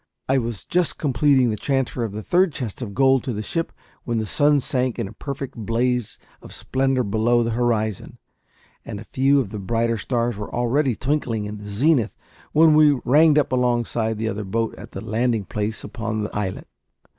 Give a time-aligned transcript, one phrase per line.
[0.27, 3.71] I was just completing the transfer of the third chest of gold to the ship
[4.03, 8.17] when the sun sank in a perfect blaze of splendour below the horizon,
[8.83, 12.17] and a few of the brighter stars were already twinkling in the zenith
[12.51, 16.67] when we ranged up alongside the other boat at the landing place upon the islet.